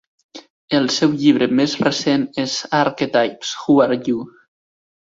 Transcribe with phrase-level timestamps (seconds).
[0.77, 4.27] El seu llibre més recent és "Archetypes: Who Are You?"